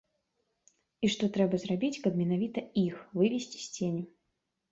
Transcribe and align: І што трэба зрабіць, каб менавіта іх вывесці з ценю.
І 1.07 1.09
што 1.15 1.23
трэба 1.35 1.59
зрабіць, 1.65 2.01
каб 2.07 2.17
менавіта 2.21 2.59
іх 2.85 2.95
вывесці 3.21 3.57
з 3.67 3.69
ценю. 3.77 4.05